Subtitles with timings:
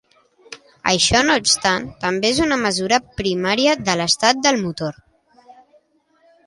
[0.91, 5.01] Això no obstant, també és una mesura primària de l'estat del motor.